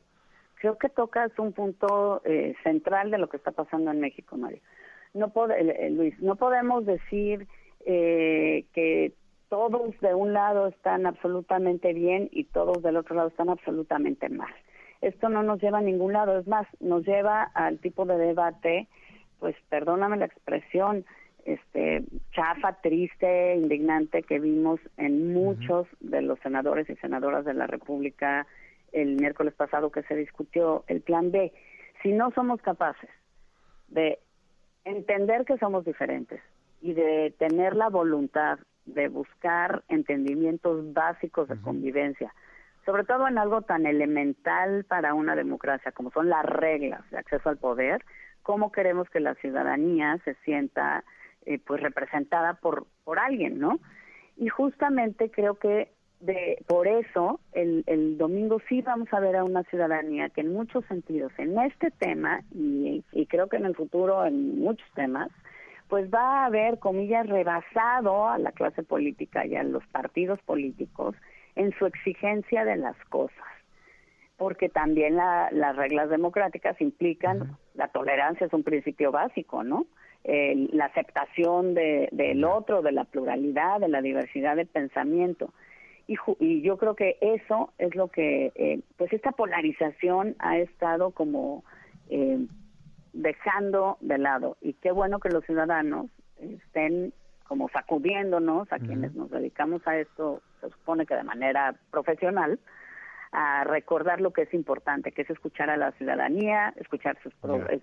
Creo 0.55 0.79
que 0.79 0.89
tocas 0.89 1.31
un 1.39 1.53
punto 1.53 2.23
eh, 2.25 2.55
central 2.63 3.11
de 3.11 3.19
lo 3.19 3.29
que 3.29 3.37
está 3.37 3.51
pasando 3.53 3.91
en 3.91 4.01
México, 4.01 4.37
Mario. 4.37 4.61
No 5.13 5.33
eh, 5.51 5.91
Luis, 5.91 6.19
no 6.21 6.37
podemos 6.37 6.87
decir 6.87 7.47
eh, 7.85 8.65
que 8.73 9.13
todos 9.49 9.99
de 10.01 10.15
un 10.15 10.33
lado 10.33 10.69
están 10.69 11.07
absolutamente 11.07 11.93
bien 11.93 12.29
y 12.33 12.45
todos 12.45 12.83
del 12.83 12.97
otro 12.97 13.17
lado 13.17 13.29
están 13.29 13.49
absolutamente 13.49 14.29
mal. 14.29 14.53
Esto 15.01 15.29
no 15.29 15.43
nos 15.43 15.61
lleva 15.61 15.79
a 15.79 15.83
ningún 15.83 16.13
lado, 16.13 16.39
es 16.39 16.47
más, 16.47 16.67
nos 16.81 17.05
lleva 17.05 17.43
al 17.55 17.79
tipo 17.79 18.07
de 18.07 18.17
debate, 18.17 18.89
pues 19.39 19.55
perdóname 19.69 20.17
la 20.17 20.25
expresión, 20.27 21.05
este 21.45 22.05
chafa, 22.33 22.81
triste, 22.81 23.55
indignante 23.57 24.23
que 24.23 24.39
vimos 24.39 24.81
en 24.97 25.35
muchos 25.35 25.87
de 26.01 26.23
los 26.23 26.39
senadores 26.41 26.89
y 26.89 26.97
senadoras 26.97 27.45
de 27.45 27.55
la 27.55 27.67
República 27.67 28.47
el 28.93 29.17
miércoles 29.17 29.53
pasado 29.55 29.91
que 29.91 30.05
se 30.05 30.17
discutió 30.17 30.85
el 30.87 31.03
plan 31.03 31.31
B. 31.31 31.53
Si 32.03 32.13
no 32.13 32.31
somos 32.31 32.63
capaces 32.63 33.11
de 33.89 34.19
entender 34.85 35.45
que 35.45 35.59
somos 35.59 35.85
diferentes 35.85 36.41
y 36.81 36.95
de 36.95 37.35
tener 37.39 37.77
la 37.77 37.89
voluntad 37.89 38.59
de 38.87 39.09
buscar 39.09 39.83
entendimientos 39.89 40.93
básicos 40.93 41.49
de 41.49 41.61
convivencia, 41.61 42.35
sobre 42.85 43.05
todo 43.05 43.27
en 43.29 43.39
algo 43.39 43.63
tan 43.63 43.87
elemental 43.87 44.85
para 44.85 45.15
una 45.15 45.35
democracia 45.37 45.93
como 45.93 46.11
son 46.11 46.29
las 46.29 46.45
reglas 46.45 47.09
de 47.11 47.19
acceso 47.19 47.49
al 47.49 47.59
poder, 47.59 48.05
cómo 48.43 48.73
queremos 48.73 49.09
que 49.11 49.21
la 49.21 49.35
ciudadanía 49.37 50.19
se 50.25 50.35
sienta 50.45 51.05
eh, 51.47 51.59
pues 51.59 51.81
representada 51.81 52.55
por 52.55 52.87
por 53.05 53.19
alguien, 53.19 53.59
¿no? 53.59 53.79
Y 54.37 54.49
justamente 54.49 55.31
creo 55.31 55.55
que 55.57 55.93
de 56.21 56.59
por 56.67 56.87
eso 56.87 57.41
el, 57.53 57.85
el 57.87 58.17
domingo 58.17 58.59
sí 58.69 58.81
vamos 58.81 59.13
a 59.13 59.21
ver 59.21 59.37
a 59.37 59.45
una 59.45 59.63
ciudadanía 59.65 60.31
que 60.31 60.41
en 60.41 60.53
muchos 60.53 60.85
sentidos 60.87 61.33
en 61.39 61.59
este 61.61 61.91
tema 61.91 62.41
y, 62.51 63.05
y 63.13 63.27
creo 63.27 63.49
que 63.49 63.57
en 63.57 63.67
el 63.67 63.77
futuro 63.77 64.25
en 64.25 64.59
muchos 64.59 64.89
temas 64.95 65.31
pues 65.89 66.13
va 66.13 66.43
a 66.43 66.47
haber 66.47 66.79
comillas 66.79 67.27
rebasado 67.29 68.29
a 68.29 68.39
la 68.39 68.53
clase 68.53 68.83
política 68.83 69.47
y 69.47 69.55
a 69.57 69.63
los 69.63 69.87
partidos 69.89 70.41
políticos 70.43 71.15
en 71.57 71.73
su 71.79 71.87
exigencia 71.87 72.65
de 72.65 72.77
las 72.77 72.97
cosas, 73.11 73.47
porque 74.37 74.69
también 74.69 75.17
las 75.17 75.77
reglas 75.77 76.09
democráticas 76.11 76.81
implican, 76.81 77.57
la 77.75 77.89
tolerancia 77.89 78.47
es 78.47 78.53
un 78.53 78.65
principio 78.65 79.13
básico, 79.13 79.63
¿no? 79.63 79.87
la 80.25 80.87
aceptación 80.87 81.75
de, 81.75 82.09
del 82.13 82.45
otro, 82.45 82.81
de 82.81 82.93
la 82.93 83.05
pluralidad, 83.05 83.81
de 83.81 83.89
la 83.89 84.01
diversidad 84.01 84.57
de 84.57 84.65
pensamiento. 84.65 85.53
Y, 86.07 86.17
y 86.39 86.63
yo 86.63 86.77
creo 86.79 86.95
que 86.95 87.19
eso 87.21 87.73
es 87.79 87.95
lo 87.95 88.09
que, 88.09 88.53
eh, 88.55 88.81
pues 88.97 89.13
esta 89.13 89.33
polarización 89.33 90.35
ha 90.39 90.59
estado 90.59 91.11
como 91.11 91.65
eh, 92.09 92.47
dejando 93.15 93.97
de 94.01 94.19
lado. 94.19 94.57
Y 94.61 94.75
qué 94.75 94.93
bueno 94.93 95.21
que 95.21 95.31
los 95.31 95.45
ciudadanos 95.45 96.07
estén 96.39 97.15
como 97.45 97.69
sacudiéndonos 97.69 98.73
a 98.73 98.79
quienes 98.79 99.15
nos 99.15 99.31
dedicamos 99.31 99.87
a 99.87 99.97
esto, 99.99 100.43
se 100.61 100.71
supone 100.71 101.07
que 101.07 101.15
de 101.15 101.23
manera 101.23 101.75
profesional, 101.91 102.59
a 103.33 103.65
recordar 103.65 104.21
lo 104.21 104.33
que 104.33 104.43
es 104.43 104.55
importante, 104.55 105.13
que 105.13 105.23
es 105.23 105.31
escuchar 105.31 105.69
a 105.69 105.77
la 105.77 105.93
ciudadanía, 105.93 106.73
escuchar 106.77 107.19
sus, 107.23 107.35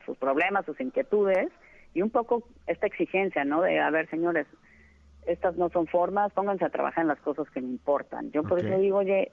sus 0.06 0.18
problemas, 0.18 0.66
sus 0.66 0.80
inquietudes 0.80 1.50
y 1.94 2.02
un 2.02 2.10
poco 2.10 2.44
esta 2.68 2.88
exigencia, 2.88 3.46
¿no? 3.46 3.62
De, 3.62 3.80
a 3.80 3.90
ver, 3.92 4.10
señores, 4.10 4.48
estas 5.28 5.56
no 5.58 5.70
son 5.70 5.88
formas, 5.88 6.32
pónganse 6.34 6.66
a 6.66 6.70
trabajar 6.70 7.04
en 7.04 7.10
las 7.10 7.20
cosas 7.20 7.50
que 7.52 7.62
me 7.62 7.68
importan. 7.68 8.32
Yo 8.32 8.44
por 8.44 8.60
eso 8.60 8.78
digo, 8.80 8.98
oye, 8.98 9.32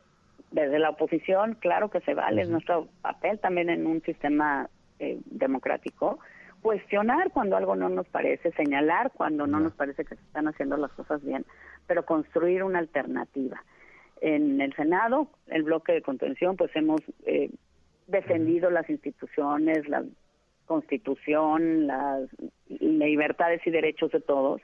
desde 0.51 0.79
la 0.79 0.91
oposición, 0.91 1.55
claro 1.55 1.89
que 1.91 2.01
se 2.01 2.15
vale, 2.15 2.43
es 2.43 2.49
nuestro 2.49 2.89
papel 3.01 3.39
también 3.39 3.71
en 3.71 3.87
un 3.87 4.03
sistema 4.03 4.69
eh, 4.99 5.19
democrático, 5.27 6.19
cuestionar 6.61 7.31
cuando 7.31 7.57
algo 7.57 7.77
no 7.77 7.89
nos 7.89 8.07
parece, 8.09 8.51
señalar 8.53 9.13
cuando 9.13 9.47
no 9.47 9.61
nos 9.61 9.73
parece 9.75 10.05
que 10.05 10.17
se 10.17 10.23
están 10.23 10.49
haciendo 10.49 10.77
las 10.77 10.93
cosas 10.93 11.23
bien, 11.25 11.45
pero 11.87 12.05
construir 12.05 12.63
una 12.63 12.79
alternativa. 12.79 13.63
En 14.21 14.61
el 14.61 14.75
Senado, 14.75 15.29
el 15.47 15.63
bloque 15.63 15.93
de 15.93 16.03
contención, 16.03 16.57
pues 16.57 16.75
hemos 16.75 17.01
eh, 17.25 17.51
defendido 18.09 18.71
las 18.71 18.91
instituciones, 18.91 19.89
la 19.89 20.05
constitución, 20.67 21.87
las 21.87 22.29
libertades 22.69 23.65
y 23.67 23.71
derechos 23.71 24.11
de 24.11 24.21
todos, 24.21 24.61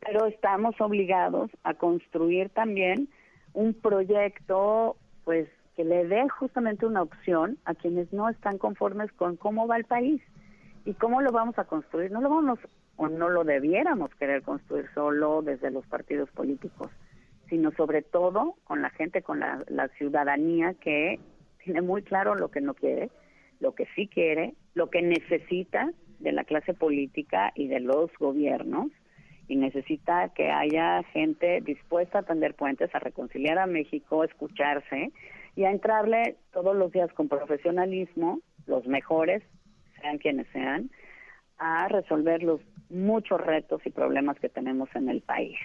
pero 0.00 0.26
estamos 0.26 0.80
obligados 0.80 1.50
a 1.64 1.74
construir 1.74 2.50
también 2.50 3.08
un 3.54 3.74
proyecto 3.74 4.96
pues 5.24 5.48
que 5.78 5.84
le 5.84 6.08
dé 6.08 6.28
justamente 6.28 6.86
una 6.86 7.02
opción 7.02 7.56
a 7.64 7.72
quienes 7.72 8.12
no 8.12 8.28
están 8.28 8.58
conformes 8.58 9.12
con 9.12 9.36
cómo 9.36 9.68
va 9.68 9.76
el 9.76 9.84
país 9.84 10.20
y 10.84 10.92
cómo 10.94 11.22
lo 11.22 11.30
vamos 11.30 11.56
a 11.56 11.66
construir. 11.66 12.10
No 12.10 12.20
lo 12.20 12.28
vamos 12.28 12.58
o 12.96 13.08
no 13.08 13.28
lo 13.28 13.44
debiéramos 13.44 14.12
querer 14.16 14.42
construir 14.42 14.86
solo 14.92 15.40
desde 15.40 15.70
los 15.70 15.86
partidos 15.86 16.28
políticos, 16.30 16.90
sino 17.48 17.70
sobre 17.76 18.02
todo 18.02 18.56
con 18.64 18.82
la 18.82 18.90
gente, 18.90 19.22
con 19.22 19.38
la, 19.38 19.88
ciudadanía 19.98 20.74
que 20.74 21.20
tiene 21.62 21.80
muy 21.80 22.02
claro 22.02 22.34
lo 22.34 22.48
que 22.48 22.60
no 22.60 22.74
quiere, 22.74 23.12
lo 23.60 23.76
que 23.76 23.86
sí 23.94 24.08
quiere, 24.08 24.54
lo 24.74 24.90
que 24.90 25.00
necesita 25.00 25.92
de 26.18 26.32
la 26.32 26.42
clase 26.42 26.74
política 26.74 27.52
y 27.54 27.68
de 27.68 27.78
los 27.78 28.10
gobiernos 28.18 28.88
y 29.46 29.54
necesita 29.54 30.30
que 30.30 30.50
haya 30.50 31.04
gente 31.12 31.60
dispuesta 31.60 32.18
a 32.18 32.22
tender 32.24 32.54
puentes, 32.54 32.92
a 32.92 32.98
reconciliar 32.98 33.60
a 33.60 33.66
México, 33.66 34.24
escucharse 34.24 35.12
y 35.58 35.64
a 35.64 35.72
entrarle 35.72 36.36
todos 36.52 36.76
los 36.76 36.92
días 36.92 37.12
con 37.14 37.26
profesionalismo, 37.28 38.38
los 38.66 38.86
mejores, 38.86 39.42
sean 40.00 40.18
quienes 40.18 40.46
sean, 40.52 40.88
a 41.58 41.88
resolver 41.88 42.44
los 42.44 42.60
muchos 42.90 43.40
retos 43.40 43.84
y 43.84 43.90
problemas 43.90 44.38
que 44.38 44.48
tenemos 44.48 44.88
en 44.94 45.08
el 45.08 45.20
país. 45.20 45.58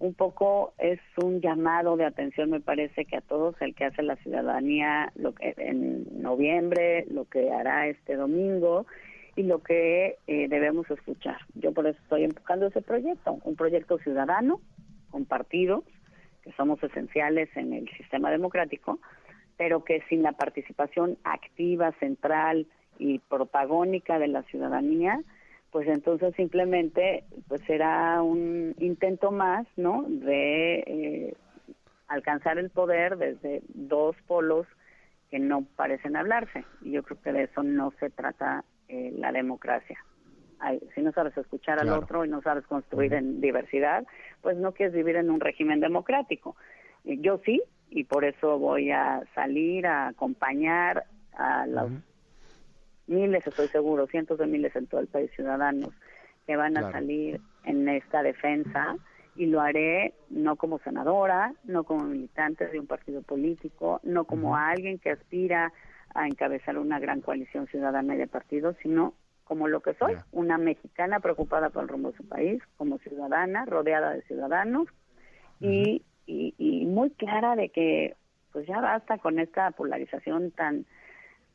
Un 0.00 0.14
poco 0.14 0.74
es 0.78 0.98
un 1.22 1.40
llamado 1.40 1.96
de 1.96 2.06
atención, 2.06 2.50
me 2.50 2.58
parece 2.58 3.04
que 3.04 3.18
a 3.18 3.20
todos, 3.20 3.54
el 3.60 3.76
que 3.76 3.84
hace 3.84 4.02
la 4.02 4.16
ciudadanía 4.16 5.12
lo 5.14 5.32
que 5.32 5.54
en 5.58 6.20
noviembre, 6.20 7.06
lo 7.08 7.26
que 7.26 7.52
hará 7.52 7.86
este 7.86 8.16
domingo 8.16 8.84
y 9.36 9.44
lo 9.44 9.62
que 9.62 10.16
eh, 10.26 10.48
debemos 10.48 10.90
escuchar. 10.90 11.38
Yo 11.54 11.70
por 11.70 11.86
eso 11.86 12.00
estoy 12.02 12.24
empujando 12.24 12.66
ese 12.66 12.82
proyecto, 12.82 13.38
un 13.44 13.54
proyecto 13.54 13.98
ciudadano, 13.98 14.60
compartido, 15.12 15.84
que 16.42 16.50
somos 16.54 16.82
esenciales 16.82 17.48
en 17.56 17.72
el 17.74 17.88
sistema 17.90 18.32
democrático, 18.32 18.98
pero 19.56 19.84
que 19.84 20.02
sin 20.08 20.22
la 20.22 20.32
participación 20.32 21.18
activa, 21.24 21.92
central 21.92 22.66
y 22.98 23.18
protagónica 23.20 24.18
de 24.18 24.28
la 24.28 24.42
ciudadanía, 24.44 25.20
pues 25.70 25.88
entonces 25.88 26.34
simplemente 26.36 27.24
pues 27.48 27.60
será 27.66 28.22
un 28.22 28.74
intento 28.78 29.30
más, 29.30 29.66
¿no? 29.76 30.04
De 30.08 30.78
eh, 30.86 31.34
alcanzar 32.08 32.58
el 32.58 32.70
poder 32.70 33.16
desde 33.16 33.62
dos 33.68 34.16
polos 34.26 34.66
que 35.30 35.38
no 35.38 35.64
parecen 35.76 36.16
hablarse. 36.16 36.64
Y 36.82 36.92
yo 36.92 37.02
creo 37.02 37.20
que 37.20 37.32
de 37.32 37.42
eso 37.44 37.62
no 37.62 37.92
se 37.98 38.10
trata 38.10 38.64
eh, 38.88 39.12
la 39.16 39.32
democracia. 39.32 39.98
si 40.94 41.02
no 41.02 41.12
sabes 41.12 41.36
escuchar 41.36 41.80
al 41.80 41.90
otro 41.90 42.24
y 42.24 42.28
no 42.28 42.40
sabes 42.40 42.66
construir 42.66 43.12
en 43.12 43.40
diversidad, 43.40 44.06
pues 44.40 44.56
no 44.56 44.72
quieres 44.72 44.94
vivir 44.94 45.16
en 45.16 45.30
un 45.30 45.40
régimen 45.40 45.80
democrático. 45.80 46.56
Yo 47.04 47.40
sí, 47.44 47.62
y 47.90 48.04
por 48.04 48.24
eso 48.24 48.58
voy 48.58 48.90
a 48.90 49.22
salir 49.34 49.86
a 49.86 50.08
acompañar 50.08 51.04
a 51.32 51.66
los 51.66 51.90
miles, 53.06 53.46
estoy 53.46 53.68
seguro, 53.68 54.06
cientos 54.06 54.38
de 54.38 54.46
miles 54.46 54.74
en 54.76 54.86
todo 54.86 55.00
el 55.00 55.06
país 55.06 55.30
ciudadanos 55.34 55.90
que 56.46 56.56
van 56.56 56.76
a 56.76 56.90
salir 56.92 57.40
en 57.64 57.88
esta 57.88 58.22
defensa 58.22 58.96
y 59.34 59.46
lo 59.46 59.60
haré 59.60 60.14
no 60.30 60.56
como 60.56 60.78
senadora, 60.78 61.52
no 61.64 61.84
como 61.84 62.04
militante 62.04 62.66
de 62.68 62.80
un 62.80 62.86
partido 62.86 63.22
político, 63.22 64.00
no 64.02 64.24
como 64.24 64.56
alguien 64.56 64.98
que 64.98 65.10
aspira 65.10 65.72
a 66.14 66.26
encabezar 66.26 66.78
una 66.78 66.98
gran 66.98 67.20
coalición 67.20 67.66
ciudadana 67.66 68.14
y 68.14 68.18
de 68.18 68.26
partidos, 68.26 68.76
sino 68.82 69.14
como 69.44 69.68
lo 69.68 69.80
que 69.80 69.94
soy, 69.94 70.16
una 70.32 70.58
mexicana 70.58 71.20
preocupada 71.20 71.70
por 71.70 71.82
el 71.84 71.88
rumbo 71.88 72.10
de 72.10 72.16
su 72.16 72.26
país, 72.26 72.60
como 72.76 72.98
ciudadana, 72.98 73.64
rodeada 73.64 74.12
de 74.12 74.22
ciudadanos 74.22 74.88
y, 75.60 76.02
y, 76.26 76.86
muy 76.86 77.10
clara 77.10 77.56
de 77.56 77.68
que 77.68 78.14
pues 78.52 78.66
ya 78.66 78.80
basta 78.80 79.18
con 79.18 79.38
esta 79.38 79.70
polarización 79.72 80.50
tan 80.50 80.86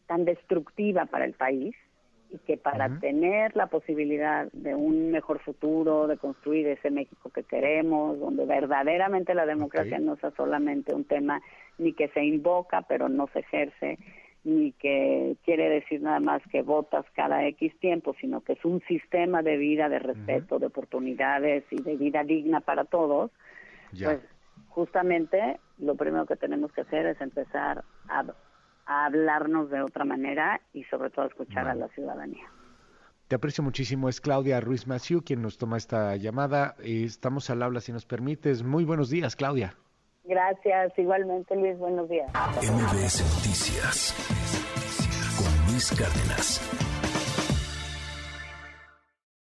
tan 0.07 0.25
destructiva 0.25 1.05
para 1.05 1.25
el 1.25 1.33
país 1.33 1.75
y 2.29 2.37
que 2.39 2.57
para 2.57 2.99
tener 2.99 3.55
la 3.55 3.67
posibilidad 3.67 4.49
de 4.53 4.75
un 4.75 5.11
mejor 5.11 5.39
futuro, 5.39 6.07
de 6.07 6.17
construir 6.17 6.67
ese 6.67 6.89
México 6.89 7.29
que 7.29 7.43
queremos, 7.43 8.19
donde 8.19 8.45
verdaderamente 8.45 9.33
la 9.33 9.45
democracia 9.45 9.99
no 9.99 10.15
sea 10.17 10.31
solamente 10.31 10.93
un 10.93 11.03
tema 11.05 11.41
ni 11.77 11.93
que 11.93 12.07
se 12.09 12.23
invoca 12.23 12.83
pero 12.83 13.09
no 13.09 13.27
se 13.33 13.39
ejerce, 13.39 13.97
ni 14.43 14.71
que 14.73 15.35
quiere 15.43 15.69
decir 15.69 16.01
nada 16.01 16.19
más 16.19 16.41
que 16.51 16.61
votas 16.61 17.05
cada 17.13 17.45
X 17.47 17.77
tiempo, 17.79 18.15
sino 18.19 18.41
que 18.41 18.53
es 18.53 18.65
un 18.65 18.81
sistema 18.87 19.41
de 19.41 19.57
vida, 19.57 19.89
de 19.89 19.99
respeto, 19.99 20.57
de 20.57 20.67
oportunidades 20.67 21.63
y 21.69 21.81
de 21.81 21.95
vida 21.95 22.23
digna 22.23 22.61
para 22.61 22.85
todos, 22.85 23.31
pues 23.91 24.19
justamente 24.71 25.59
lo 25.77 25.95
primero 25.95 26.25
que 26.25 26.35
tenemos 26.35 26.71
que 26.71 26.81
hacer 26.81 27.05
es 27.05 27.21
empezar 27.21 27.83
a, 28.09 28.25
hablarnos 28.85 29.69
de 29.69 29.81
otra 29.81 30.03
manera 30.03 30.59
y 30.73 30.83
sobre 30.85 31.09
todo 31.11 31.25
escuchar 31.25 31.67
a 31.67 31.75
la 31.75 31.87
ciudadanía. 31.89 32.45
Te 33.27 33.35
aprecio 33.35 33.63
muchísimo. 33.63 34.09
Es 34.09 34.19
Claudia 34.19 34.59
Ruiz 34.59 34.87
Maciú 34.87 35.21
quien 35.23 35.41
nos 35.41 35.57
toma 35.57 35.77
esta 35.77 36.17
llamada. 36.17 36.75
Estamos 36.83 37.49
al 37.49 37.63
habla, 37.63 37.79
si 37.79 37.93
nos 37.93 38.05
permites. 38.05 38.63
Muy 38.63 38.83
buenos 38.83 39.09
días, 39.09 39.37
Claudia. 39.37 39.75
Gracias, 40.25 40.97
igualmente 40.97 41.55
Luis, 41.55 41.77
buenos 41.77 42.09
días. 42.09 42.29
MBS 42.33 43.21
Noticias 43.35 44.15
con 45.37 45.71
Luis 45.71 45.89
Cárdenas. 45.97 46.90